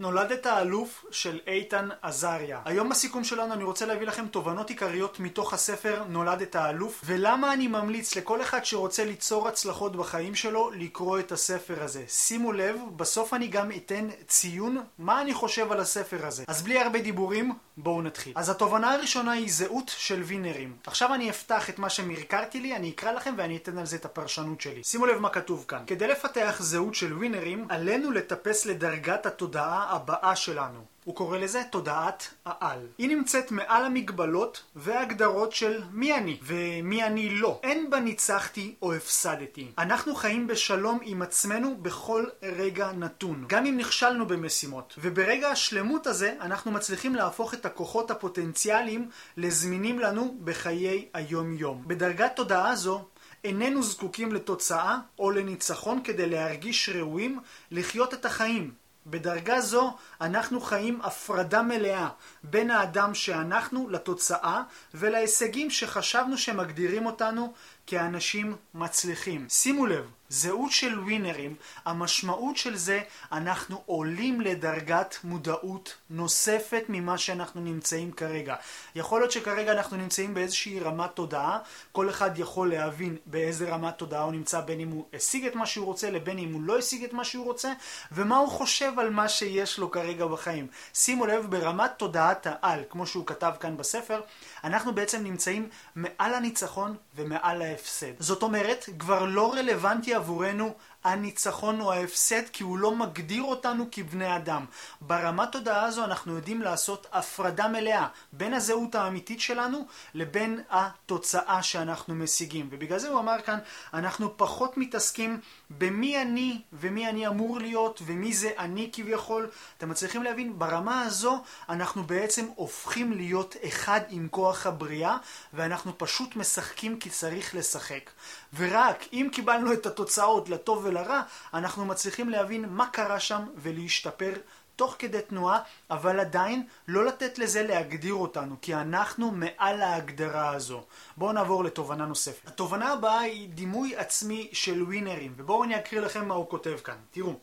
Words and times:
נולדת 0.00 0.46
האלוף 0.46 1.04
של 1.10 1.38
איתן 1.46 1.88
עזריה. 2.02 2.60
היום 2.64 2.88
בסיכום 2.88 3.24
שלנו 3.24 3.54
אני 3.54 3.64
רוצה 3.64 3.86
להביא 3.86 4.06
לכם 4.06 4.26
תובנות 4.26 4.70
עיקריות 4.70 5.20
מתוך 5.20 5.54
הספר 5.54 6.02
נולדת 6.08 6.56
האלוף 6.56 7.00
ולמה 7.04 7.52
אני 7.52 7.66
ממליץ 7.66 8.16
לכל 8.16 8.42
אחד 8.42 8.64
שרוצה 8.64 9.04
ליצור 9.04 9.48
הצלחות 9.48 9.96
בחיים 9.96 10.34
שלו 10.34 10.70
לקרוא 10.70 11.18
את 11.18 11.32
הספר 11.32 11.82
הזה. 11.82 12.04
שימו 12.08 12.52
לב, 12.52 12.76
בסוף 12.96 13.34
אני 13.34 13.48
גם 13.48 13.70
אתן 13.76 14.08
ציון 14.26 14.84
מה 14.98 15.20
אני 15.20 15.34
חושב 15.34 15.72
על 15.72 15.80
הספר 15.80 16.26
הזה. 16.26 16.44
אז 16.46 16.62
בלי 16.62 16.78
הרבה 16.78 16.98
דיבורים, 16.98 17.52
בואו 17.76 18.02
נתחיל. 18.02 18.32
אז 18.36 18.48
התובנה 18.48 18.94
הראשונה 18.94 19.32
היא 19.32 19.52
זהות 19.52 19.94
של 19.96 20.22
וינרים. 20.22 20.76
עכשיו 20.86 21.14
אני 21.14 21.30
אפתח 21.30 21.70
את 21.70 21.78
מה 21.78 21.90
שמרקרתי 21.90 22.60
לי, 22.60 22.76
אני 22.76 22.90
אקרא 22.90 23.12
לכם 23.12 23.34
ואני 23.38 23.56
אתן 23.56 23.78
על 23.78 23.86
זה 23.86 23.96
את 23.96 24.04
הפרשנות 24.04 24.60
שלי. 24.60 24.84
שימו 24.84 25.06
לב 25.06 25.18
מה 25.18 25.28
כתוב 25.28 25.64
כאן. 25.68 25.82
כדי 25.86 26.08
לפתח 26.08 26.56
זהות 26.58 26.94
של 26.94 27.12
ווינרים, 27.12 27.66
עלינו 27.68 28.10
לטפס 28.10 28.66
לדרגת 28.66 29.26
התודעה 29.26 29.89
הבאה 29.90 30.36
שלנו. 30.36 30.84
הוא 31.04 31.14
קורא 31.14 31.38
לזה 31.38 31.62
תודעת 31.70 32.28
העל. 32.44 32.86
היא 32.98 33.08
נמצאת 33.08 33.50
מעל 33.50 33.84
המגבלות 33.84 34.62
וההגדרות 34.76 35.52
של 35.52 35.82
מי 35.92 36.14
אני 36.14 36.38
ומי 36.42 37.04
אני 37.04 37.30
לא. 37.30 37.60
אין 37.62 37.90
בה 37.90 38.00
ניצחתי 38.00 38.74
או 38.82 38.94
הפסדתי. 38.94 39.72
אנחנו 39.78 40.14
חיים 40.14 40.46
בשלום 40.46 40.98
עם 41.02 41.22
עצמנו 41.22 41.76
בכל 41.82 42.24
רגע 42.42 42.92
נתון. 42.92 43.44
גם 43.48 43.66
אם 43.66 43.76
נכשלנו 43.76 44.26
במשימות. 44.26 44.94
וברגע 44.98 45.48
השלמות 45.48 46.06
הזה 46.06 46.34
אנחנו 46.40 46.70
מצליחים 46.70 47.14
להפוך 47.14 47.54
את 47.54 47.66
הכוחות 47.66 48.10
הפוטנציאליים 48.10 49.08
לזמינים 49.36 49.98
לנו 49.98 50.36
בחיי 50.44 51.08
היום 51.14 51.56
יום. 51.56 51.82
בדרגת 51.86 52.32
תודעה 52.36 52.76
זו 52.76 53.04
איננו 53.44 53.82
זקוקים 53.82 54.32
לתוצאה 54.32 54.98
או 55.18 55.30
לניצחון 55.30 56.00
כדי 56.04 56.26
להרגיש 56.28 56.88
ראויים 56.88 57.40
לחיות 57.70 58.14
את 58.14 58.24
החיים. 58.24 58.79
בדרגה 59.06 59.60
זו 59.60 59.96
אנחנו 60.20 60.60
חיים 60.60 61.00
הפרדה 61.02 61.62
מלאה 61.62 62.08
בין 62.44 62.70
האדם 62.70 63.14
שאנחנו 63.14 63.88
לתוצאה 63.88 64.62
ולהישגים 64.94 65.70
שחשבנו 65.70 66.38
שמגדירים 66.38 67.06
אותנו 67.06 67.52
כאנשים 67.86 68.56
מצליחים. 68.74 69.46
שימו 69.48 69.86
לב, 69.86 70.10
זהות 70.30 70.72
של 70.72 70.98
ווינרים, 70.98 71.54
המשמעות 71.84 72.56
של 72.56 72.76
זה, 72.76 73.02
אנחנו 73.32 73.82
עולים 73.86 74.40
לדרגת 74.40 75.16
מודעות 75.24 75.94
נוספת 76.10 76.84
ממה 76.88 77.18
שאנחנו 77.18 77.60
נמצאים 77.60 78.12
כרגע. 78.12 78.54
יכול 78.94 79.20
להיות 79.20 79.32
שכרגע 79.32 79.72
אנחנו 79.72 79.96
נמצאים 79.96 80.34
באיזושהי 80.34 80.80
רמת 80.80 81.10
תודעה, 81.14 81.58
כל 81.92 82.10
אחד 82.10 82.38
יכול 82.38 82.70
להבין 82.70 83.16
באיזה 83.26 83.68
רמת 83.68 83.98
תודעה 83.98 84.22
הוא 84.22 84.32
נמצא, 84.32 84.60
בין 84.60 84.80
אם 84.80 84.88
הוא 84.88 85.04
השיג 85.14 85.46
את 85.46 85.54
מה 85.54 85.66
שהוא 85.66 85.86
רוצה 85.86 86.10
לבין 86.10 86.38
אם 86.38 86.52
הוא 86.52 86.62
לא 86.62 86.78
השיג 86.78 87.04
את 87.04 87.12
מה 87.12 87.24
שהוא 87.24 87.44
רוצה, 87.44 87.72
ומה 88.12 88.36
הוא 88.36 88.48
חושב 88.48 88.92
על 88.98 89.10
מה 89.10 89.28
שיש 89.28 89.78
לו 89.78 89.90
כרגע 89.90 90.26
בחיים. 90.26 90.66
שימו 90.94 91.26
לב, 91.26 91.46
ברמת 91.50 91.90
תודעת 91.96 92.46
העל, 92.50 92.82
כמו 92.90 93.06
שהוא 93.06 93.26
כתב 93.26 93.52
כאן 93.60 93.76
בספר, 93.76 94.20
אנחנו 94.64 94.94
בעצם 94.94 95.22
נמצאים 95.22 95.68
מעל 95.96 96.34
הניצחון 96.34 96.96
ומעל 97.16 97.62
ההפסד. 97.70 98.12
זאת 98.18 98.42
אומרת, 98.42 98.88
כבר 98.98 99.24
לא 99.24 99.54
רלוונטי 99.54 100.14
עבורנו 100.14 100.74
הניצחון 101.04 101.80
או 101.80 101.92
ההפסד 101.92 102.42
כי 102.52 102.62
הוא 102.64 102.78
לא 102.78 102.96
מגדיר 102.96 103.42
אותנו 103.42 103.86
כבני 103.92 104.36
אדם. 104.36 104.64
ברמת 105.00 105.52
תודעה 105.52 105.84
הזו 105.84 106.04
אנחנו 106.04 106.34
יודעים 106.34 106.62
לעשות 106.62 107.06
הפרדה 107.12 107.68
מלאה 107.68 108.06
בין 108.32 108.54
הזהות 108.54 108.94
האמיתית 108.94 109.40
שלנו 109.40 109.86
לבין 110.14 110.60
התוצאה 110.70 111.62
שאנחנו 111.62 112.14
משיגים. 112.14 112.68
ובגלל 112.70 112.98
זה 112.98 113.08
הוא 113.08 113.20
אמר 113.20 113.40
כאן, 113.40 113.58
אנחנו 113.94 114.36
פחות 114.36 114.76
מתעסקים 114.76 115.40
במי 115.70 116.22
אני 116.22 116.60
ומי 116.72 117.08
אני 117.08 117.26
אמור 117.26 117.58
להיות 117.58 118.02
ומי 118.06 118.32
זה 118.32 118.50
אני 118.58 118.90
כביכול. 118.92 119.50
אתם 119.78 119.88
מצליחים 119.88 120.22
להבין? 120.22 120.58
ברמה 120.58 121.02
הזו 121.02 121.42
אנחנו 121.68 122.04
בעצם 122.04 122.46
הופכים 122.54 123.12
להיות 123.12 123.56
אחד 123.68 124.00
עם 124.08 124.28
כוח 124.30 124.66
הבריאה 124.66 125.16
ואנחנו 125.54 125.98
פשוט 125.98 126.36
משחקים 126.36 126.98
כי 126.98 127.10
צריך 127.10 127.54
לשחק. 127.54 128.10
ורק 128.56 129.04
אם 129.12 129.28
קיבלנו 129.32 129.72
את 129.72 129.86
התוצאות 129.86 130.48
לטוב 130.48 130.86
ולרע, 130.90 131.22
אנחנו 131.54 131.84
מצליחים 131.84 132.28
להבין 132.28 132.64
מה 132.68 132.86
קרה 132.86 133.20
שם 133.20 133.46
ולהשתפר 133.56 134.32
תוך 134.76 134.96
כדי 134.98 135.20
תנועה, 135.28 135.60
אבל 135.90 136.20
עדיין 136.20 136.66
לא 136.88 137.04
לתת 137.04 137.38
לזה 137.38 137.62
להגדיר 137.62 138.14
אותנו, 138.14 138.56
כי 138.62 138.74
אנחנו 138.74 139.30
מעל 139.30 139.82
ההגדרה 139.82 140.54
הזו. 140.54 140.84
בואו 141.16 141.32
נעבור 141.32 141.64
לתובנה 141.64 142.06
נוספת. 142.06 142.48
התובנה 142.48 142.92
הבאה 142.92 143.20
היא 143.20 143.48
דימוי 143.48 143.96
עצמי 143.96 144.48
של 144.52 144.82
ווינרים, 144.82 145.34
ובואו 145.36 145.64
אני 145.64 145.76
אקריא 145.76 146.00
לכם 146.00 146.28
מה 146.28 146.34
הוא 146.34 146.48
כותב 146.48 146.76
כאן. 146.84 146.96
תראו, 147.10 147.34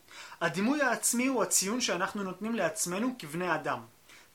הדימוי 0.41 0.81
העצמי 0.81 1.28
הוא 1.28 1.44
הציון 1.44 1.81
שאנחנו 1.81 2.24
נותנים 2.24 2.56
לעצמנו 2.56 3.16
כבני 3.19 3.56
אדם. 3.56 3.80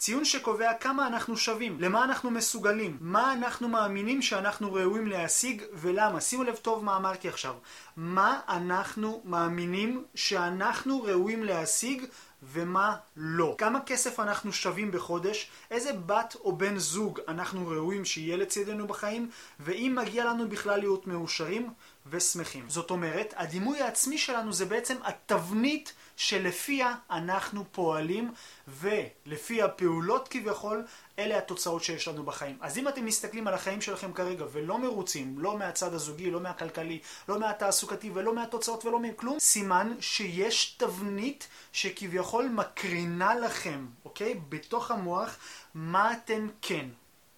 ציון 0.02 0.24
שקובע 0.24 0.74
כמה 0.74 1.06
אנחנו 1.06 1.36
שווים, 1.36 1.80
למה 1.80 2.04
אנחנו 2.04 2.30
מסוגלים, 2.30 2.98
מה 3.00 3.32
אנחנו 3.32 3.68
מאמינים 3.68 4.22
שאנחנו 4.22 4.72
ראויים 4.72 5.06
להשיג 5.06 5.62
ולמה. 5.72 6.20
שימו 6.20 6.42
לב 6.42 6.56
טוב 6.56 6.84
מה 6.84 6.96
אמרתי 6.96 7.28
עכשיו. 7.28 7.54
מה 7.96 8.40
אנחנו 8.48 9.22
מאמינים 9.24 10.04
שאנחנו 10.14 11.02
ראויים 11.02 11.44
להשיג 11.44 12.04
ומה 12.42 12.96
לא. 13.16 13.54
כמה 13.58 13.80
כסף 13.80 14.20
אנחנו 14.20 14.52
שווים 14.52 14.90
בחודש, 14.90 15.50
איזה 15.70 15.92
בת 15.92 16.36
או 16.44 16.56
בן 16.56 16.78
זוג 16.78 17.20
אנחנו 17.28 17.68
ראויים 17.68 18.04
שיהיה 18.04 18.36
לצידנו 18.36 18.86
בחיים, 18.86 19.30
ואם 19.60 19.98
מגיע 20.02 20.24
לנו 20.24 20.48
בכלל 20.48 20.78
להיות 20.78 21.06
מאושרים 21.06 21.70
ושמחים. 22.06 22.64
זאת 22.68 22.90
אומרת, 22.90 23.34
הדימוי 23.36 23.80
העצמי 23.80 24.18
שלנו 24.18 24.52
זה 24.52 24.64
בעצם 24.64 24.96
התבנית 25.04 25.92
שלפיה 26.16 26.94
אנחנו 27.10 27.64
פועלים 27.72 28.32
ולפי 28.68 29.62
הפעולות 29.62 30.28
כביכול 30.28 30.84
אלה 31.18 31.38
התוצאות 31.38 31.84
שיש 31.84 32.08
לנו 32.08 32.22
בחיים. 32.22 32.58
אז 32.60 32.78
אם 32.78 32.88
אתם 32.88 33.04
מסתכלים 33.04 33.46
על 33.46 33.54
החיים 33.54 33.80
שלכם 33.80 34.12
כרגע 34.12 34.44
ולא 34.52 34.78
מרוצים, 34.78 35.38
לא 35.38 35.58
מהצד 35.58 35.94
הזוגי, 35.94 36.30
לא 36.30 36.40
מהכלכלי, 36.40 36.98
לא 37.28 37.40
מהתעסוקתי 37.40 38.10
ולא 38.14 38.34
מהתוצאות 38.34 38.84
ולא 38.84 38.98
מכלום, 38.98 39.40
סימן 39.40 39.94
שיש 40.00 40.74
תבנית 40.78 41.48
שכביכול 41.72 42.48
מקרינה 42.48 43.34
לכם, 43.34 43.86
אוקיי? 44.04 44.40
בתוך 44.48 44.90
המוח 44.90 45.36
מה 45.74 46.12
אתם 46.12 46.48
כן. 46.62 46.86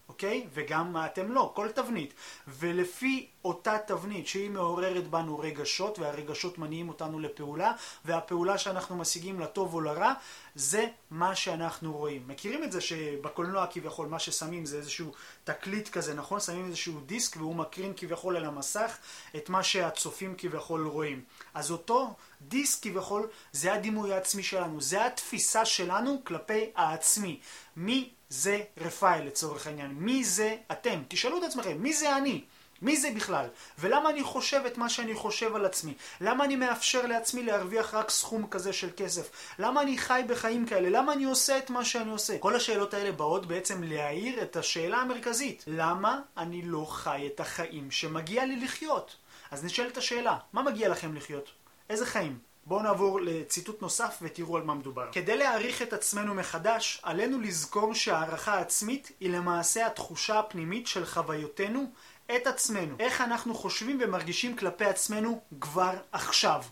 אוקיי? 0.08 0.46
וגם 0.54 0.92
מה 0.92 1.06
אתם 1.06 1.32
לא, 1.32 1.52
כל 1.54 1.68
תבנית. 1.68 2.14
ולפי 2.48 3.28
אותה 3.44 3.78
תבנית 3.86 4.26
שהיא 4.26 4.50
מעוררת 4.50 5.08
בנו 5.08 5.38
רגשות, 5.38 5.98
והרגשות 5.98 6.58
מניעים 6.58 6.88
אותנו 6.88 7.18
לפעולה, 7.18 7.72
והפעולה 8.04 8.58
שאנחנו 8.58 8.96
משיגים 8.96 9.40
לטוב 9.40 9.74
או 9.74 9.80
לרע, 9.80 10.12
זה 10.54 10.86
מה 11.10 11.34
שאנחנו 11.34 11.92
רואים. 11.92 12.22
מכירים 12.26 12.64
את 12.64 12.72
זה 12.72 12.80
שבקולנוע 12.80 13.66
כביכול 13.70 14.06
מה 14.06 14.18
ששמים 14.18 14.66
זה 14.66 14.76
איזשהו 14.76 15.12
תקליט 15.44 15.88
כזה, 15.88 16.14
נכון? 16.14 16.40
שמים 16.40 16.66
איזשהו 16.66 17.00
דיסק 17.00 17.36
והוא 17.36 17.54
מקרין 17.54 17.92
כביכול 17.96 18.36
על 18.36 18.44
המסך 18.44 18.98
את 19.36 19.48
מה 19.48 19.62
שהצופים 19.62 20.34
כביכול 20.38 20.86
רואים. 20.86 21.24
אז 21.54 21.70
אותו 21.70 22.14
דיסק 22.40 22.82
כביכול 22.82 23.28
זה 23.52 23.74
הדימוי 23.74 24.12
העצמי 24.12 24.42
שלנו, 24.42 24.80
זה 24.80 25.06
התפיסה 25.06 25.64
שלנו 25.64 26.20
כלפי 26.24 26.70
העצמי. 26.74 27.40
מי 27.76 28.10
זה 28.34 28.60
רפאל 28.76 29.26
לצורך 29.26 29.66
העניין? 29.66 29.90
מי 29.90 30.24
זה 30.24 30.56
אתם? 30.72 31.02
תשאלו 31.08 31.38
את 31.38 31.42
עצמכם, 31.42 31.76
מי 31.78 31.92
זה 31.92 32.16
אני? 32.16 32.44
מי 32.82 32.96
זה 32.96 33.10
בכלל? 33.16 33.46
ולמה 33.78 34.10
אני 34.10 34.22
חושב 34.22 34.62
את 34.66 34.78
מה 34.78 34.88
שאני 34.88 35.14
חושב 35.14 35.54
על 35.54 35.64
עצמי? 35.64 35.94
למה 36.20 36.44
אני 36.44 36.56
מאפשר 36.56 37.06
לעצמי 37.06 37.42
להרוויח 37.42 37.94
רק 37.94 38.10
סכום 38.10 38.46
כזה 38.46 38.72
של 38.72 38.90
כסף? 38.96 39.30
למה 39.58 39.82
אני 39.82 39.98
חי 39.98 40.22
בחיים 40.28 40.66
כאלה? 40.66 40.88
למה 40.88 41.12
אני 41.12 41.24
עושה 41.24 41.58
את 41.58 41.70
מה 41.70 41.84
שאני 41.84 42.10
עושה? 42.10 42.38
כל 42.38 42.56
השאלות 42.56 42.94
האלה 42.94 43.12
באות 43.12 43.46
בעצם 43.46 43.82
להעיר 43.82 44.42
את 44.42 44.56
השאלה 44.56 44.96
המרכזית. 44.96 45.64
למה 45.66 46.20
אני 46.36 46.62
לא 46.62 46.86
חי 46.90 47.28
את 47.34 47.40
החיים 47.40 47.90
שמגיע 47.90 48.44
לי 48.44 48.56
לחיות? 48.56 49.16
אז 49.50 49.64
נשאלת 49.64 49.96
השאלה, 49.96 50.36
מה 50.52 50.62
מגיע 50.62 50.88
לכם 50.88 51.14
לחיות? 51.14 51.50
איזה 51.90 52.06
חיים? 52.06 52.38
בואו 52.66 52.82
נעבור 52.82 53.20
לציטוט 53.20 53.82
נוסף 53.82 54.18
ותראו 54.22 54.56
על 54.56 54.62
מה 54.62 54.74
מדובר. 54.74 55.12
כדי 55.12 55.36
להעריך 55.36 55.82
את 55.82 55.92
עצמנו 55.92 56.34
מחדש, 56.34 57.00
עלינו 57.02 57.40
לזכור 57.40 57.94
שהערכה 57.94 58.58
עצמית 58.58 59.12
היא 59.20 59.30
למעשה 59.30 59.86
התחושה 59.86 60.38
הפנימית 60.38 60.86
של 60.86 61.06
חוויותינו 61.06 61.90
את 62.36 62.46
עצמנו. 62.46 62.96
איך 62.98 63.20
אנחנו 63.20 63.54
חושבים 63.54 63.98
ומרגישים 64.02 64.56
כלפי 64.56 64.84
עצמנו 64.84 65.40
כבר 65.60 65.92
עכשיו. 66.12 66.62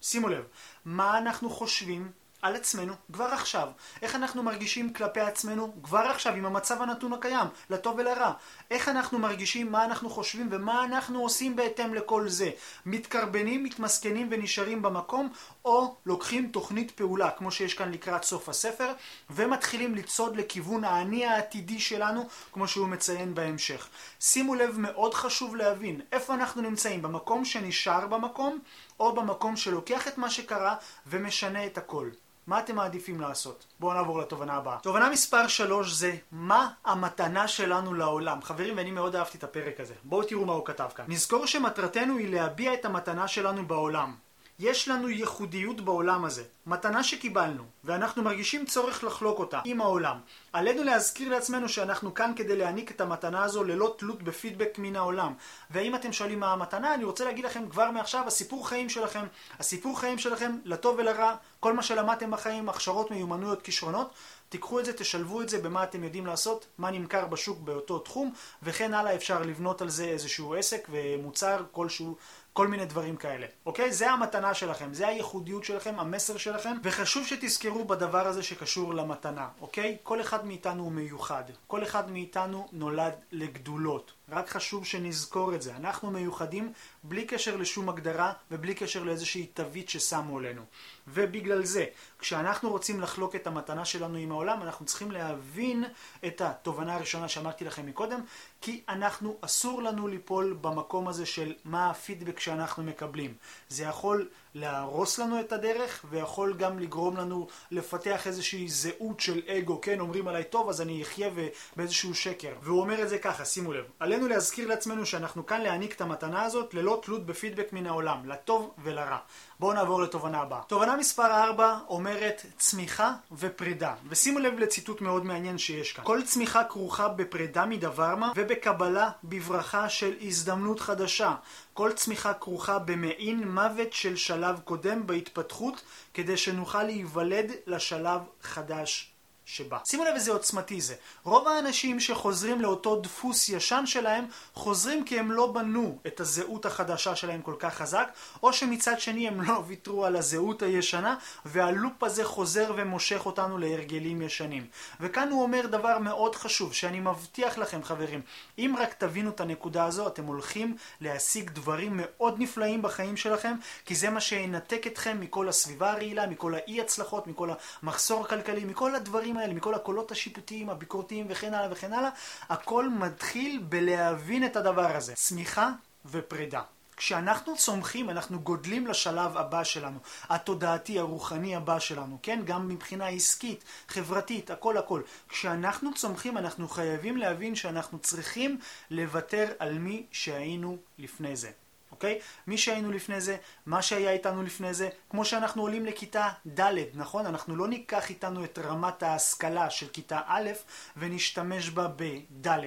שימו 0.00 0.28
לב, 0.28 0.44
מה 0.84 1.18
אנחנו 1.18 1.50
חושבים 1.50 2.10
על 2.44 2.56
עצמנו 2.56 2.94
כבר 3.12 3.24
עכשיו. 3.24 3.68
איך 4.02 4.14
אנחנו 4.14 4.42
מרגישים 4.42 4.92
כלפי 4.92 5.20
עצמנו 5.20 5.74
כבר 5.82 5.98
עכשיו 5.98 6.34
עם 6.34 6.46
המצב 6.46 6.82
הנתון 6.82 7.12
הקיים, 7.12 7.46
לטוב 7.70 7.98
ולרע. 7.98 8.32
איך 8.70 8.88
אנחנו 8.88 9.18
מרגישים, 9.18 9.72
מה 9.72 9.84
אנחנו 9.84 10.10
חושבים 10.10 10.48
ומה 10.50 10.84
אנחנו 10.84 11.20
עושים 11.20 11.56
בהתאם 11.56 11.94
לכל 11.94 12.28
זה. 12.28 12.50
מתקרבנים, 12.86 13.64
מתמסכנים 13.64 14.28
ונשארים 14.30 14.82
במקום, 14.82 15.28
או 15.64 15.94
לוקחים 16.06 16.48
תוכנית 16.48 16.90
פעולה, 16.90 17.30
כמו 17.30 17.50
שיש 17.50 17.74
כאן 17.74 17.92
לקראת 17.92 18.24
סוף 18.24 18.48
הספר, 18.48 18.92
ומתחילים 19.30 19.94
לצעוד 19.94 20.36
לכיוון 20.36 20.84
האני 20.84 21.26
העתידי 21.26 21.80
שלנו, 21.80 22.28
כמו 22.52 22.68
שהוא 22.68 22.88
מציין 22.88 23.34
בהמשך. 23.34 23.88
שימו 24.20 24.54
לב, 24.54 24.78
מאוד 24.78 25.14
חשוב 25.14 25.56
להבין 25.56 26.00
איפה 26.12 26.34
אנחנו 26.34 26.62
נמצאים, 26.62 27.02
במקום 27.02 27.44
שנשאר 27.44 28.06
במקום, 28.06 28.58
או 29.00 29.14
במקום 29.14 29.56
שלוקח 29.56 30.08
את 30.08 30.18
מה 30.18 30.30
שקרה 30.30 30.74
ומשנה 31.06 31.66
את 31.66 31.78
הכל. 31.78 32.10
מה 32.46 32.58
אתם 32.58 32.76
מעדיפים 32.76 33.20
לעשות? 33.20 33.66
בואו 33.80 33.94
נעבור 33.94 34.18
לתובנה 34.18 34.52
הבאה. 34.52 34.78
תובנה 34.82 35.10
מספר 35.10 35.48
3 35.48 35.92
זה 35.92 36.16
מה 36.32 36.68
המתנה 36.84 37.48
שלנו 37.48 37.94
לעולם. 37.94 38.42
חברים, 38.42 38.76
ואני 38.76 38.90
מאוד 38.90 39.16
אהבתי 39.16 39.38
את 39.38 39.44
הפרק 39.44 39.80
הזה. 39.80 39.94
בואו 40.04 40.22
תראו 40.22 40.44
מה 40.44 40.52
הוא 40.52 40.66
כתב 40.66 40.88
כאן. 40.94 41.04
נזכור 41.08 41.46
שמטרתנו 41.46 42.16
היא 42.16 42.34
להביע 42.34 42.74
את 42.74 42.84
המתנה 42.84 43.28
שלנו 43.28 43.66
בעולם. 43.66 44.14
יש 44.58 44.88
לנו 44.88 45.08
ייחודיות 45.08 45.80
בעולם 45.80 46.24
הזה, 46.24 46.42
מתנה 46.66 47.02
שקיבלנו, 47.02 47.62
ואנחנו 47.84 48.22
מרגישים 48.22 48.66
צורך 48.66 49.04
לחלוק 49.04 49.38
אותה 49.38 49.60
עם 49.64 49.80
העולם. 49.80 50.18
עלינו 50.52 50.82
להזכיר 50.82 51.28
לעצמנו 51.28 51.68
שאנחנו 51.68 52.14
כאן 52.14 52.32
כדי 52.36 52.56
להעניק 52.56 52.90
את 52.90 53.00
המתנה 53.00 53.44
הזו 53.44 53.64
ללא 53.64 53.94
תלות 53.98 54.22
בפידבק 54.22 54.78
מן 54.78 54.96
העולם. 54.96 55.34
ואם 55.70 55.94
אתם 55.94 56.12
שואלים 56.12 56.40
מה 56.40 56.52
המתנה, 56.52 56.94
אני 56.94 57.04
רוצה 57.04 57.24
להגיד 57.24 57.44
לכם 57.44 57.68
כבר 57.68 57.90
מעכשיו, 57.90 58.24
הסיפור 58.26 58.68
חיים 58.68 58.88
שלכם, 58.88 59.26
הסיפור 59.58 60.00
חיים 60.00 60.18
שלכם, 60.18 60.56
לטוב 60.64 60.96
ולרע, 60.98 61.36
כל 61.60 61.72
מה 61.72 61.82
שלמדתם 61.82 62.30
בחיים, 62.30 62.68
הכשרות, 62.68 63.10
מיומנויות, 63.10 63.62
כישרונות, 63.62 64.14
תיקחו 64.48 64.80
את 64.80 64.84
זה, 64.84 64.92
תשלבו 64.92 65.42
את 65.42 65.48
זה 65.48 65.58
במה 65.58 65.84
אתם 65.84 66.04
יודעים 66.04 66.26
לעשות, 66.26 66.66
מה 66.78 66.90
נמכר 66.90 67.26
בשוק 67.26 67.58
באותו 67.58 67.98
תחום, 67.98 68.32
וכן 68.62 68.94
הלאה 68.94 69.14
אפשר 69.14 69.42
לבנות 69.42 69.82
על 69.82 69.88
זה 69.88 70.04
איזשהו 70.04 70.54
עסק 70.54 70.88
ומוצר 70.90 71.64
כלשהו 71.72 72.16
כל 72.56 72.68
מיני 72.68 72.84
דברים 72.84 73.16
כאלה, 73.16 73.46
אוקיי? 73.66 73.92
זה 73.92 74.10
המתנה 74.10 74.54
שלכם, 74.54 74.94
זה 74.94 75.08
הייחודיות 75.08 75.64
שלכם, 75.64 75.94
המסר 75.98 76.36
שלכם, 76.36 76.76
וחשוב 76.82 77.26
שתזכרו 77.26 77.84
בדבר 77.84 78.26
הזה 78.26 78.42
שקשור 78.42 78.94
למתנה, 78.94 79.48
אוקיי? 79.60 79.96
כל 80.02 80.20
אחד 80.20 80.46
מאיתנו 80.46 80.82
הוא 80.82 80.92
מיוחד, 80.92 81.44
כל 81.66 81.82
אחד 81.82 82.10
מאיתנו 82.10 82.68
נולד 82.72 83.14
לגדולות, 83.32 84.12
רק 84.28 84.48
חשוב 84.48 84.86
שנזכור 84.86 85.54
את 85.54 85.62
זה, 85.62 85.76
אנחנו 85.76 86.10
מיוחדים 86.10 86.72
בלי 87.02 87.24
קשר 87.24 87.56
לשום 87.56 87.88
הגדרה 87.88 88.32
ובלי 88.50 88.74
קשר 88.74 89.02
לאיזושהי 89.02 89.46
תווית 89.46 89.88
ששמו 89.88 90.38
עלינו. 90.38 90.62
ובגלל 91.08 91.64
זה, 91.64 91.84
כשאנחנו 92.18 92.70
רוצים 92.70 93.00
לחלוק 93.00 93.34
את 93.34 93.46
המתנה 93.46 93.84
שלנו 93.84 94.18
עם 94.18 94.32
העולם, 94.32 94.62
אנחנו 94.62 94.86
צריכים 94.86 95.10
להבין 95.10 95.84
את 96.26 96.40
התובנה 96.40 96.94
הראשונה 96.94 97.28
שאמרתי 97.28 97.64
לכם 97.64 97.86
מקודם, 97.86 98.20
כי 98.60 98.82
אנחנו, 98.88 99.36
אסור 99.40 99.82
לנו 99.82 100.08
ליפול 100.08 100.58
במקום 100.60 101.08
הזה 101.08 101.26
של 101.26 101.54
מה 101.64 101.90
הפידבק 101.90 102.40
שאנחנו 102.44 102.82
מקבלים. 102.82 103.34
זה 103.68 103.84
יכול 103.84 104.28
להרוס 104.54 105.18
לנו 105.18 105.40
את 105.40 105.52
הדרך, 105.52 106.04
ויכול 106.10 106.54
גם 106.56 106.78
לגרום 106.78 107.16
לנו 107.16 107.46
לפתח 107.70 108.26
איזושהי 108.26 108.68
זהות 108.68 109.20
של 109.20 109.42
אגו, 109.48 109.80
כן, 109.80 110.00
אומרים 110.00 110.28
עליי 110.28 110.44
טוב, 110.44 110.68
אז 110.68 110.80
אני 110.80 111.02
אחיה 111.02 111.30
באיזשהו 111.76 112.14
שקר. 112.14 112.52
והוא 112.62 112.80
אומר 112.80 113.02
את 113.02 113.08
זה 113.08 113.18
ככה, 113.18 113.44
שימו 113.44 113.72
לב, 113.72 113.84
עלינו 114.00 114.28
להזכיר 114.28 114.68
לעצמנו 114.68 115.06
שאנחנו 115.06 115.46
כאן 115.46 115.60
להעניק 115.60 115.94
את 115.94 116.00
המתנה 116.00 116.42
הזאת 116.42 116.74
ללא 116.74 117.00
תלות 117.02 117.26
בפידבק 117.26 117.72
מן 117.72 117.86
העולם, 117.86 118.28
לטוב 118.28 118.70
ולרע. 118.84 119.18
בואו 119.60 119.72
נעבור 119.72 120.02
לתובנה 120.02 120.40
הבאה. 120.40 120.60
תובנה 120.66 120.96
מספר 120.96 121.44
4 121.44 121.78
אומרת 121.88 122.42
צמיחה 122.58 123.12
ופרידה. 123.32 123.94
ושימו 124.08 124.38
לב 124.38 124.58
לציטוט 124.58 125.00
מאוד 125.00 125.24
מעניין 125.24 125.58
שיש 125.58 125.92
כאן. 125.92 126.04
כל 126.04 126.22
צמיחה 126.22 126.64
כרוכה 126.64 127.08
בפרידה 127.08 127.66
מדבר 127.66 128.16
מה 128.16 128.32
ובקבלה 128.36 129.10
בברכה 129.24 129.88
של 129.88 130.14
הזדמנות 130.22 130.80
חדשה. 130.80 131.34
כל 131.74 131.92
צמיחה 131.92 132.34
כרוכה 132.34 132.78
במעין 132.78 133.48
מוות 133.48 133.92
של 133.92 134.16
שלב 134.16 134.43
קודם 134.64 135.06
בהתפתחות 135.06 135.82
כדי 136.14 136.36
שנוכל 136.36 136.82
להיוולד 136.82 137.50
לשלב 137.66 138.20
חדש 138.42 139.13
שבא. 139.46 139.78
שימו 139.84 140.04
לב 140.04 140.14
איזה 140.14 140.32
עוצמתי 140.32 140.80
זה. 140.80 140.94
רוב 141.24 141.48
האנשים 141.48 142.00
שחוזרים 142.00 142.60
לאותו 142.60 143.00
דפוס 143.00 143.48
ישן 143.48 143.82
שלהם, 143.86 144.26
חוזרים 144.54 145.04
כי 145.04 145.18
הם 145.18 145.32
לא 145.32 145.52
בנו 145.52 145.98
את 146.06 146.20
הזהות 146.20 146.66
החדשה 146.66 147.16
שלהם 147.16 147.42
כל 147.42 147.54
כך 147.58 147.74
חזק, 147.74 148.08
או 148.42 148.52
שמצד 148.52 149.00
שני 149.00 149.28
הם 149.28 149.40
לא 149.40 149.62
ויתרו 149.66 150.04
על 150.04 150.16
הזהות 150.16 150.62
הישנה, 150.62 151.16
והלופ 151.44 152.02
הזה 152.02 152.24
חוזר 152.24 152.72
ומושך 152.76 153.26
אותנו 153.26 153.58
להרגלים 153.58 154.22
ישנים. 154.22 154.66
וכאן 155.00 155.30
הוא 155.30 155.42
אומר 155.42 155.66
דבר 155.66 155.98
מאוד 155.98 156.34
חשוב, 156.34 156.72
שאני 156.72 157.00
מבטיח 157.00 157.58
לכם 157.58 157.82
חברים, 157.82 158.20
אם 158.58 158.74
רק 158.78 158.94
תבינו 158.94 159.30
את 159.30 159.40
הנקודה 159.40 159.84
הזו, 159.84 160.06
אתם 160.06 160.24
הולכים 160.24 160.76
להשיג 161.00 161.50
דברים 161.50 161.92
מאוד 161.94 162.34
נפלאים 162.38 162.82
בחיים 162.82 163.16
שלכם, 163.16 163.54
כי 163.86 163.94
זה 163.94 164.10
מה 164.10 164.20
שינתק 164.20 164.86
אתכם 164.86 165.20
מכל 165.20 165.48
הסביבה 165.48 165.92
הרעילה, 165.92 166.26
מכל 166.26 166.54
האי 166.54 166.80
הצלחות, 166.80 167.26
מכל 167.26 167.50
המחסור 167.82 168.24
הכלכלי, 168.24 168.64
מכל 168.64 168.94
הדברים 168.94 169.33
הדברים 169.34 169.50
האלה, 169.50 169.54
מכל 169.54 169.74
הקולות 169.74 170.12
השיפוטיים, 170.12 170.70
הביקורתיים 170.70 171.26
וכן 171.28 171.54
הלאה 171.54 171.68
וכן 171.72 171.92
הלאה, 171.92 172.10
הכל 172.48 172.88
מתחיל 172.88 173.62
בלהבין 173.68 174.44
את 174.46 174.56
הדבר 174.56 174.96
הזה. 174.96 175.14
צמיחה 175.14 175.70
ופרידה. 176.06 176.62
כשאנחנו 176.96 177.56
צומחים, 177.56 178.10
אנחנו 178.10 178.40
גודלים 178.40 178.86
לשלב 178.86 179.36
הבא 179.36 179.64
שלנו, 179.64 179.98
התודעתי, 180.28 180.98
הרוחני 180.98 181.56
הבא 181.56 181.78
שלנו, 181.78 182.18
כן? 182.22 182.40
גם 182.44 182.68
מבחינה 182.68 183.08
עסקית, 183.08 183.64
חברתית, 183.88 184.50
הכל 184.50 184.76
הכל. 184.76 185.02
כשאנחנו 185.28 185.94
צומחים, 185.94 186.38
אנחנו 186.38 186.68
חייבים 186.68 187.16
להבין 187.16 187.54
שאנחנו 187.54 187.98
צריכים 187.98 188.58
לוותר 188.90 189.46
על 189.58 189.78
מי 189.78 190.06
שהיינו 190.12 190.76
לפני 190.98 191.36
זה. 191.36 191.63
אוקיי? 191.94 192.18
מי 192.46 192.58
שהיינו 192.58 192.92
לפני 192.92 193.20
זה, 193.20 193.36
מה 193.66 193.82
שהיה 193.82 194.10
איתנו 194.10 194.42
לפני 194.42 194.74
זה, 194.74 194.88
כמו 195.10 195.24
שאנחנו 195.24 195.62
עולים 195.62 195.86
לכיתה 195.86 196.28
ד', 196.60 196.74
נכון? 196.94 197.26
אנחנו 197.26 197.56
לא 197.56 197.68
ניקח 197.68 198.10
איתנו 198.10 198.44
את 198.44 198.58
רמת 198.58 199.02
ההשכלה 199.02 199.70
של 199.70 199.88
כיתה 199.88 200.20
א' 200.26 200.50
ונשתמש 200.96 201.70
בה 201.70 201.88
בד'. 201.96 202.60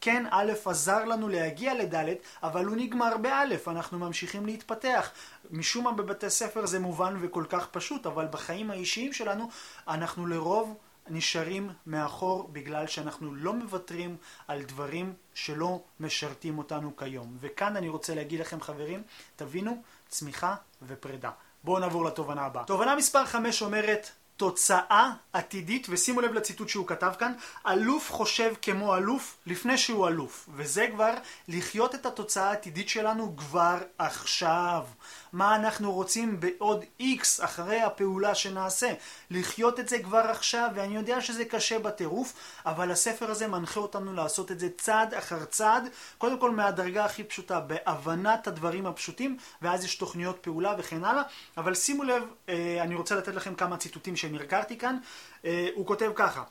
כן, 0.00 0.26
א' 0.30 0.52
עזר 0.64 1.04
לנו 1.04 1.28
להגיע 1.28 1.74
לד', 1.74 2.14
אבל 2.42 2.64
הוא 2.64 2.76
נגמר 2.76 3.16
באלף, 3.16 3.68
אנחנו 3.68 3.98
ממשיכים 3.98 4.46
להתפתח. 4.46 5.10
משום 5.50 5.84
מה 5.84 5.92
בבתי 5.92 6.30
ספר 6.30 6.66
זה 6.66 6.78
מובן 6.78 7.16
וכל 7.20 7.44
כך 7.48 7.66
פשוט, 7.66 8.06
אבל 8.06 8.26
בחיים 8.30 8.70
האישיים 8.70 9.12
שלנו 9.12 9.48
אנחנו 9.88 10.26
לרוב 10.26 10.74
נשארים 11.08 11.70
מאחור 11.86 12.48
בגלל 12.52 12.86
שאנחנו 12.86 13.34
לא 13.34 13.52
מוותרים 13.52 14.16
על 14.48 14.62
דברים 14.62 15.14
שלא 15.34 15.82
משרתים 16.00 16.58
אותנו 16.58 16.96
כיום. 16.96 17.36
וכאן 17.40 17.76
אני 17.76 17.88
רוצה 17.88 18.14
להגיד 18.14 18.40
לכם 18.40 18.60
חברים, 18.60 19.02
תבינו, 19.36 19.82
צמיחה 20.08 20.54
ופרידה. 20.82 21.30
בואו 21.64 21.78
נעבור 21.78 22.04
לתובנה 22.04 22.42
הבאה. 22.42 22.64
תובנה 22.64 22.96
מספר 22.96 23.24
5 23.24 23.62
אומרת 23.62 24.10
תוצאה 24.42 25.10
עתידית, 25.32 25.86
ושימו 25.90 26.20
לב 26.20 26.32
לציטוט 26.32 26.68
שהוא 26.68 26.86
כתב 26.86 27.12
כאן, 27.18 27.32
אלוף 27.66 28.12
חושב 28.12 28.54
כמו 28.62 28.96
אלוף 28.96 29.36
לפני 29.46 29.78
שהוא 29.78 30.08
אלוף, 30.08 30.48
וזה 30.54 30.86
כבר 30.92 31.14
לחיות 31.48 31.94
את 31.94 32.06
התוצאה 32.06 32.50
העתידית 32.50 32.88
שלנו 32.88 33.36
כבר 33.36 33.78
עכשיו. 33.98 34.84
מה 35.32 35.56
אנחנו 35.56 35.92
רוצים 35.92 36.40
בעוד 36.40 36.84
איקס 37.00 37.40
אחרי 37.44 37.80
הפעולה 37.80 38.34
שנעשה. 38.34 38.92
לחיות 39.30 39.80
את 39.80 39.88
זה 39.88 39.98
כבר 39.98 40.18
עכשיו, 40.18 40.68
ואני 40.74 40.96
יודע 40.96 41.20
שזה 41.20 41.44
קשה 41.44 41.78
בטירוף, 41.78 42.32
אבל 42.66 42.90
הספר 42.90 43.30
הזה 43.30 43.48
מנחה 43.48 43.80
אותנו 43.80 44.12
לעשות 44.12 44.50
את 44.50 44.60
זה 44.60 44.68
צעד 44.78 45.14
אחר 45.14 45.44
צעד, 45.44 45.88
קודם 46.18 46.38
כל 46.38 46.50
מהדרגה 46.50 47.04
הכי 47.04 47.24
פשוטה, 47.24 47.60
בהבנת 47.60 48.46
הדברים 48.46 48.86
הפשוטים, 48.86 49.36
ואז 49.62 49.84
יש 49.84 49.94
תוכניות 49.94 50.38
פעולה 50.40 50.74
וכן 50.78 51.04
הלאה, 51.04 51.22
אבל 51.56 51.74
שימו 51.74 52.04
לב, 52.04 52.22
אה, 52.48 52.82
אני 52.82 52.94
רוצה 52.94 53.14
לתת 53.14 53.34
לכם 53.34 53.54
כמה 53.54 53.76
ציטוטים 53.76 54.16
שנרגרתי 54.32 54.78
כאן, 54.78 54.96
אה, 55.44 55.68
הוא 55.74 55.86
כותב 55.86 56.12
ככה, 56.14 56.42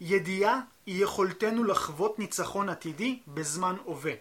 ידיעה 0.00 0.60
היא 0.90 1.04
יכולתנו 1.04 1.64
לחוות 1.64 2.18
ניצחון 2.18 2.68
עתידי 2.68 3.18
בזמן 3.26 3.76
הווה. 3.84 4.12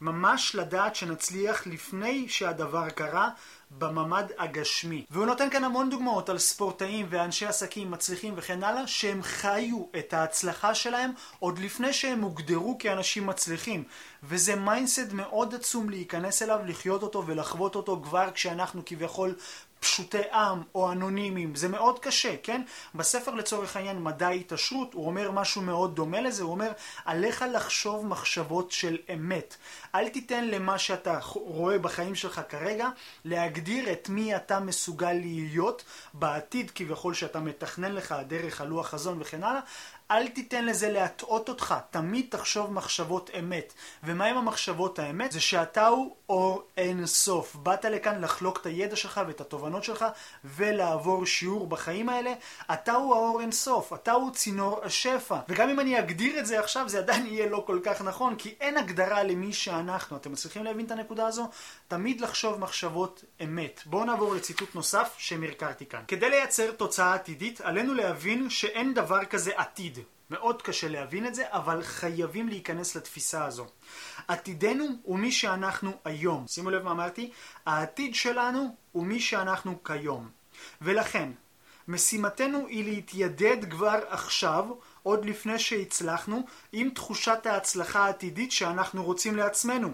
ממש 0.00 0.54
לדעת 0.54 0.96
שנצליח 0.96 1.66
לפני 1.66 2.28
שהדבר 2.28 2.90
קרה 2.90 3.28
בממד 3.70 4.30
הגשמי. 4.38 5.04
והוא 5.10 5.26
נותן 5.26 5.50
כאן 5.50 5.64
המון 5.64 5.90
דוגמאות 5.90 6.28
על 6.28 6.38
ספורטאים 6.38 7.06
ואנשי 7.10 7.46
עסקים 7.46 7.90
מצליחים 7.90 8.34
וכן 8.36 8.64
הלאה, 8.64 8.86
שהם 8.86 9.22
חיו 9.22 9.84
את 9.98 10.12
ההצלחה 10.14 10.74
שלהם 10.74 11.10
עוד 11.38 11.58
לפני 11.58 11.92
שהם 11.92 12.20
הוגדרו 12.20 12.76
כאנשים 12.78 13.26
מצליחים. 13.26 13.84
וזה 14.22 14.56
mindset 14.56 15.12
מאוד 15.12 15.54
עצום 15.54 15.90
להיכנס 15.90 16.42
אליו, 16.42 16.60
לחיות 16.66 17.02
אותו 17.02 17.26
ולחוות 17.26 17.74
אותו 17.76 18.00
כבר 18.04 18.30
כשאנחנו 18.34 18.82
כביכול 18.86 19.34
פשוטי 19.84 20.30
עם 20.32 20.62
או 20.74 20.92
אנונימיים, 20.92 21.54
זה 21.54 21.68
מאוד 21.68 21.98
קשה, 21.98 22.34
כן? 22.42 22.62
בספר 22.94 23.34
לצורך 23.34 23.76
העניין 23.76 24.02
מדע 24.02 24.28
התעשרות, 24.28 24.94
הוא 24.94 25.06
אומר 25.06 25.30
משהו 25.30 25.62
מאוד 25.62 25.96
דומה 25.96 26.13
לזה, 26.20 26.42
הוא 26.42 26.50
אומר 26.50 26.72
עליך 27.04 27.44
לחשוב 27.52 28.06
מחשבות 28.06 28.70
של 28.70 28.98
אמת. 29.14 29.56
אל 29.94 30.08
תיתן 30.08 30.44
למה 30.44 30.78
שאתה 30.78 31.18
רואה 31.32 31.78
בחיים 31.78 32.14
שלך 32.14 32.40
כרגע 32.48 32.88
להגדיר 33.24 33.92
את 33.92 34.08
מי 34.08 34.36
אתה 34.36 34.60
מסוגל 34.60 35.12
להיות 35.12 35.84
בעתיד 36.14 36.70
כביכול 36.74 37.14
שאתה 37.14 37.40
מתכנן 37.40 37.92
לך 37.92 38.14
דרך 38.26 38.60
הלוח 38.60 38.88
חזון 38.88 39.20
וכן 39.20 39.44
הלאה. 39.44 39.60
אל 40.10 40.28
תיתן 40.28 40.64
לזה 40.64 40.90
להטעות 40.90 41.48
אותך, 41.48 41.74
תמיד 41.90 42.26
תחשוב 42.30 42.72
מחשבות 42.72 43.30
אמת. 43.38 43.72
ומה 44.04 44.24
עם 44.24 44.36
המחשבות 44.36 44.98
האמת? 44.98 45.32
זה 45.32 45.40
שאתה 45.40 45.86
הוא 45.86 46.16
אור 46.28 46.62
אין 46.76 47.06
סוף. 47.06 47.56
באת 47.56 47.84
לכאן 47.84 48.20
לחלוק 48.20 48.58
את 48.60 48.66
הידע 48.66 48.96
שלך 48.96 49.20
ואת 49.26 49.40
התובנות 49.40 49.84
שלך 49.84 50.04
ולעבור 50.44 51.26
שיעור 51.26 51.66
בחיים 51.66 52.08
האלה. 52.08 52.32
אתה 52.72 52.92
הוא 52.92 53.14
האור 53.14 53.40
אין 53.40 53.52
סוף, 53.52 53.92
אתה 53.92 54.12
הוא 54.12 54.30
צינור 54.30 54.80
השפע. 54.82 55.38
וגם 55.48 55.68
אם 55.68 55.80
אני 55.80 55.98
אגדיר 55.98 56.38
את 56.38 56.46
זה 56.46 56.60
עכשיו, 56.60 56.88
זה 56.88 56.98
עדיין 56.98 57.26
יהיה 57.26 57.48
לא 57.48 57.64
כל 57.66 57.80
כך 57.84 58.02
נכון, 58.02 58.36
כי 58.36 58.54
אין 58.60 58.76
הגדרה 58.76 59.22
למי 59.22 59.52
שאנחנו. 59.52 60.16
אתם 60.16 60.32
מצליחים 60.32 60.64
להבין 60.64 60.86
את 60.86 60.90
הנקודה 60.90 61.26
הזו? 61.26 61.48
תמיד 61.88 62.20
לחשוב 62.20 62.60
מחשבות 62.60 63.24
אמת. 63.44 63.80
בואו 63.86 64.04
נעבור 64.04 64.34
לציטוט 64.34 64.74
נוסף 64.74 65.14
שמרקרתי 65.18 65.86
כאן. 65.86 66.00
כדי 66.08 66.30
לייצר 66.30 66.72
תוצאה 66.72 67.14
עתידית, 67.14 67.60
עלינו 67.60 67.94
להבין 67.94 68.50
שאין 68.50 68.94
דבר 68.94 69.24
כזה 69.24 69.52
עתיד. 69.56 69.98
מאוד 70.30 70.62
קשה 70.62 70.88
להבין 70.88 71.26
את 71.26 71.34
זה, 71.34 71.44
אבל 71.48 71.82
חייבים 71.82 72.48
להיכנס 72.48 72.96
לתפיסה 72.96 73.44
הזו. 73.44 73.66
עתידנו 74.28 74.84
הוא 75.02 75.18
מי 75.18 75.32
שאנחנו 75.32 75.92
היום. 76.04 76.46
שימו 76.48 76.70
לב 76.70 76.82
מה 76.82 76.90
אמרתי? 76.90 77.30
העתיד 77.66 78.14
שלנו 78.14 78.76
הוא 78.92 79.06
מי 79.06 79.20
שאנחנו 79.20 79.84
כיום. 79.84 80.28
ולכן, 80.82 81.30
משימתנו 81.88 82.66
היא 82.66 82.84
להתיידד 82.84 83.70
כבר 83.70 84.00
עכשיו, 84.08 84.64
עוד 85.02 85.24
לפני 85.24 85.58
שהצלחנו, 85.58 86.46
עם 86.72 86.90
תחושת 86.90 87.46
ההצלחה 87.46 88.04
העתידית 88.04 88.52
שאנחנו 88.52 89.04
רוצים 89.04 89.36
לעצמנו. 89.36 89.90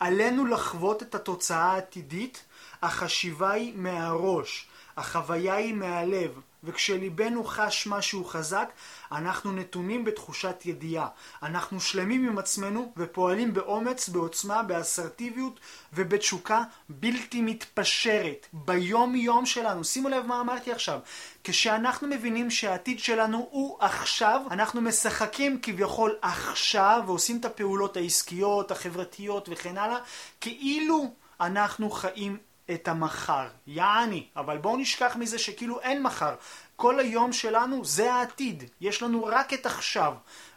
עלינו 0.00 0.46
לחוות 0.46 1.02
את 1.02 1.14
התוצאה 1.14 1.72
העתידית, 1.72 2.44
החשיבה 2.82 3.50
היא 3.50 3.72
מהראש, 3.76 4.68
החוויה 4.96 5.54
היא 5.54 5.74
מהלב. 5.74 6.40
וכשליבנו 6.64 7.44
חש 7.44 7.86
משהו 7.86 8.24
חזק, 8.24 8.72
אנחנו 9.12 9.52
נתונים 9.52 10.04
בתחושת 10.04 10.62
ידיעה. 10.64 11.08
אנחנו 11.42 11.80
שלמים 11.80 12.28
עם 12.28 12.38
עצמנו 12.38 12.92
ופועלים 12.96 13.54
באומץ, 13.54 14.08
בעוצמה, 14.08 14.62
באסרטיביות 14.62 15.60
ובתשוקה 15.92 16.62
בלתי 16.88 17.42
מתפשרת. 17.42 18.46
ביום 18.52 19.14
יום 19.14 19.46
שלנו, 19.46 19.84
שימו 19.84 20.08
לב 20.08 20.26
מה 20.26 20.40
אמרתי 20.40 20.72
עכשיו, 20.72 20.98
כשאנחנו 21.44 22.08
מבינים 22.08 22.50
שהעתיד 22.50 22.98
שלנו 22.98 23.48
הוא 23.50 23.76
עכשיו, 23.80 24.40
אנחנו 24.50 24.80
משחקים 24.80 25.58
כביכול 25.62 26.16
עכשיו 26.22 27.02
ועושים 27.06 27.38
את 27.40 27.44
הפעולות 27.44 27.96
העסקיות, 27.96 28.70
החברתיות 28.70 29.48
וכן 29.52 29.78
הלאה, 29.78 29.98
כאילו 30.40 31.12
אנחנו 31.40 31.90
חיים 31.90 32.36
את 32.70 32.88
המחר. 32.88 33.48
יעני, 33.66 34.26
אבל 34.36 34.58
בואו 34.58 34.76
נשכח 34.76 35.16
מזה 35.16 35.38
שכאילו 35.38 35.80
אין 35.80 36.02
מחר. 36.02 36.34
כל 36.76 36.98
היום 36.98 37.32
שלנו 37.32 37.84
זה 37.84 38.14
העתיד. 38.14 38.64
יש 38.80 39.02
לנו 39.02 39.24
רק 39.24 39.54
את 39.54 39.66
עכשיו. 39.66 40.14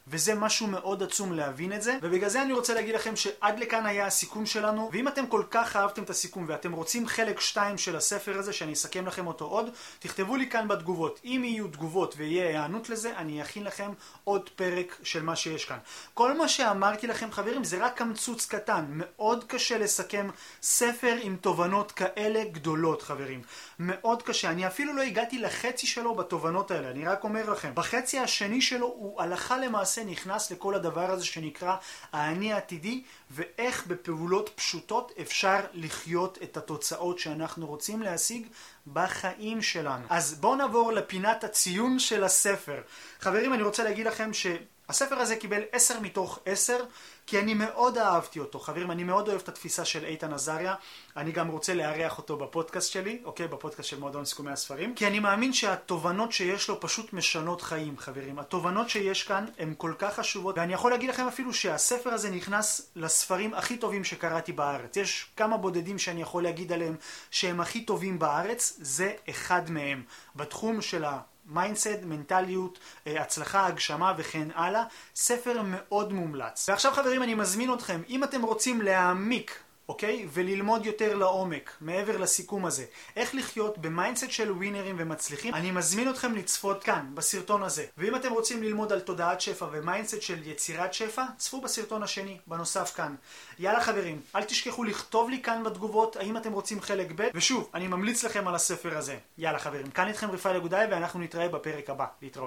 וזה 0.08 0.36
משהו 0.36 0.68
מאוד 0.68 1.04
עצום 1.04 1.34
להבין 1.34 1.74
את 1.74 1.82
זה, 1.82 1.98
ובגלל 2.02 2.30
זה 2.30 2.42
אני 2.42 2.54
רוצה 2.54 2.74
להגיד 2.74 2.96
לכם 2.96 3.16
שעד 3.16 3.60
לכאן 3.60 3.86
היה 3.86 4.06
הסיכום 4.06 4.46
שלנו, 4.46 4.90
ואם 4.94 5.08
אתם 5.08 5.28
כל 5.28 5.44
כך 5.52 5.76
אהבתם 5.76 6.04
את 6.04 6.10
הסיכום 6.10 6.46
ואתם 6.48 6.72
רוצים 6.72 7.08
חלק 7.08 7.40
2 7.40 7.78
של 7.78 7.96
הספר 7.96 8.40
הזה, 8.40 8.54
שאני 8.54 8.74
אסכם 8.74 9.08
לכם 9.08 9.28
אותו 9.28 9.46
עוד, 9.46 9.70
תכתבו 10.00 10.36
לי 10.36 10.50
כאן 10.50 10.68
בתגובות. 10.68 11.20
אם 11.24 11.42
יהיו 11.46 11.68
תגובות 11.68 12.14
ויהיה 12.18 12.62
הענות 12.62 12.90
לזה, 12.90 13.18
אני 13.18 13.42
אכין 13.42 13.64
לכם 13.64 13.92
עוד 14.24 14.50
פרק 14.50 14.98
של 15.04 15.24
מה 15.24 15.36
שיש 15.36 15.66
כאן. 15.66 15.78
כל 16.14 16.38
מה 16.38 16.48
שאמרתי 16.48 17.08
לכם 17.08 17.32
חברים 17.32 17.64
זה 17.64 17.86
רק 17.86 17.98
קמצוץ 17.98 18.46
קטן, 18.46 18.86
מאוד 18.90 19.44
קשה 19.44 19.78
לסכם 19.78 20.30
ספר 20.62 21.16
עם 21.22 21.36
תובנות 21.42 21.92
כאלה 21.92 22.44
גדולות 22.52 23.02
חברים. 23.02 23.42
מאוד 23.80 24.24
קשה, 24.24 24.50
אני 24.50 24.68
אפילו 24.68 24.94
לא 24.94 25.02
הגעתי 25.02 25.40
לחצי 25.40 25.88
שלו 25.88 26.16
בתובנות 26.16 26.72
האלה, 26.72 26.92
אני 26.92 27.06
רק 27.06 27.24
אומר 27.24 27.50
לכם. 27.50 27.72
בחצי 27.74 28.20
השני 28.20 28.62
שלו 28.62 28.88
הוא 28.88 29.22
הלכה 29.22 29.58
למעשה 29.58 29.95
למעשה 29.98 30.12
נכנס 30.12 30.52
לכל 30.52 30.76
הדבר 30.76 31.12
הזה 31.12 31.26
שנקרא 31.26 31.76
האני 32.12 32.54
העתידי 32.54 33.04
ואיך 33.32 33.88
בפעולות 33.88 34.50
פשוטות 34.56 35.12
אפשר 35.22 35.60
לחיות 35.74 36.38
את 36.44 36.58
התוצאות 36.58 37.20
שאנחנו 37.20 37.68
רוצים 37.68 38.02
להשיג 38.02 38.48
בחיים 38.94 39.62
שלנו. 39.62 40.06
אז 40.10 40.34
בואו 40.34 40.56
נעבור 40.56 40.92
לפינת 40.92 41.44
הציון 41.44 42.00
של 42.00 42.24
הספר. 42.24 42.82
חברים, 43.20 43.54
אני 43.54 43.64
רוצה 43.64 43.84
להגיד 43.84 44.08
לכם 44.08 44.34
ש... 44.34 44.48
הספר 44.90 45.16
הזה 45.16 45.36
קיבל 45.36 45.62
10 45.72 46.00
מתוך 46.00 46.40
10 46.46 46.86
כי 47.28 47.40
אני 47.40 47.54
מאוד 47.54 47.98
אהבתי 47.98 48.40
אותו. 48.40 48.60
חברים, 48.60 48.92
אני 48.92 49.04
מאוד 49.04 49.28
אוהב 49.28 49.42
את 49.42 49.50
התפיסה 49.50 49.86
של 49.86 50.06
איתן 50.06 50.34
עזריה. 50.34 50.76
אני 51.18 51.32
גם 51.32 51.48
רוצה 51.48 51.74
לארח 51.74 52.18
אותו 52.18 52.38
בפודקאסט 52.38 52.92
שלי, 52.92 53.22
אוקיי? 53.24 53.48
בפודקאסט 53.48 53.90
של 53.90 54.00
מועדון 54.00 54.26
סיכומי 54.26 54.52
הספרים. 54.52 54.96
כי 54.96 55.08
אני 55.08 55.20
מאמין 55.20 55.54
שהתובנות 55.54 56.32
שיש 56.32 56.70
לו 56.70 56.80
פשוט 56.80 57.14
משנות 57.14 57.62
חיים, 57.62 57.98
חברים. 57.98 58.40
התובנות 58.40 58.90
שיש 58.90 59.24
כאן 59.24 59.46
הן 59.60 59.74
כל 59.78 59.94
כך 60.00 60.16
חשובות, 60.16 60.58
ואני 60.58 60.74
יכול 60.74 60.92
להגיד 60.92 61.10
לכם 61.10 61.28
אפילו 61.28 61.54
שהספר 61.54 62.14
הזה 62.14 62.30
נכנס 62.30 62.92
לספרים 62.96 63.54
הכי 63.54 63.78
טובים 63.78 64.04
שקראתי 64.04 64.52
בארץ. 64.52 64.98
יש 64.98 65.28
כמה 65.38 65.58
בודדים 65.58 66.00
שאני 66.00 66.22
יכול 66.22 66.44
להגיד 66.44 66.72
עליהם 66.72 66.96
שהם 67.32 67.62
הכי 67.62 67.86
טובים 67.86 68.20
בארץ, 68.20 68.78
זה 68.82 69.14
אחד 69.30 69.72
מהם. 69.72 70.04
בתחום 70.36 70.82
של 70.82 71.06
ה... 71.06 71.20
mindset, 71.46 72.00
מנטליות, 72.04 72.80
אה, 73.08 73.22
הצלחה, 73.22 73.68
הגשמה 73.68 74.14
וכן 74.18 74.48
הלאה. 74.56 74.84
ספר 75.16 75.62
מאוד 75.64 76.14
מומלץ. 76.14 76.70
ועכשיו 76.70 76.92
חברים 76.94 77.24
אני 77.24 77.36
מזמין 77.36 77.74
אתכם, 77.74 78.02
אם 78.10 78.24
אתם 78.24 78.42
רוצים 78.42 78.82
להעמיק 78.82 79.60
אוקיי? 79.90 80.28
וללמוד 80.34 80.86
יותר 80.86 81.16
לעומק, 81.16 81.72
מעבר 81.82 82.18
לסיכום 82.18 82.66
הזה. 82.66 82.86
איך 83.16 83.36
לחיות 83.36 83.78
ב 83.78 83.85
mindset 83.85 84.32
של 84.32 84.52
ווינרים 84.52 84.96
ומצליחים, 85.00 85.54
אני 85.54 85.72
מזמין 85.72 86.10
אתכם 86.10 86.36
לצפות 86.36 86.84
כאן, 86.84 87.12
בסרטון 87.14 87.64
הזה. 87.64 87.86
ואם 87.98 88.16
אתם 88.16 88.32
רוצים 88.32 88.64
ללמוד 88.64 88.92
על 88.92 89.00
תודעת 89.00 89.42
שפע 89.42 89.66
ו 89.72 89.78
mindset 89.78 90.22
של 90.22 90.48
יצירת 90.48 90.94
שפע, 90.94 91.24
צפו 91.38 91.62
בסרטון 91.62 92.04
השני, 92.04 92.38
בנוסף 92.48 92.94
כאן. 92.96 93.16
יאללה 93.60 93.82
חברים, 93.82 94.22
אל 94.36 94.44
תשכחו 94.44 94.84
לכתוב 94.84 95.30
לי 95.30 95.42
כאן 95.42 95.64
בתגובות 95.64 96.16
האם 96.16 96.38
אתם 96.38 96.52
רוצים 96.52 96.82
חלק 96.82 97.08
ב', 97.16 97.28
ושוב, 97.34 97.70
אני 97.74 97.88
ממליץ 97.88 98.24
לכם 98.24 98.48
על 98.48 98.56
הספר 98.56 98.98
הזה. 98.98 99.18
יאללה 99.38 99.60
חברים, 99.60 99.92
כאן 99.92 100.08
איתכם 100.08 100.32
רפאל 100.32 100.56
אגודאי 100.56 100.88
ואנחנו 100.92 101.20
נתראה 101.20 101.50
בפרק 101.50 101.90
הבא. 101.90 102.06
להתראות. 102.22 102.44